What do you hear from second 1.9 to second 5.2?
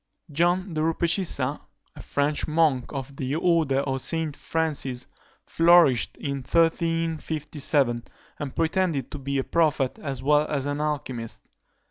a French monk of the order of St. Francis,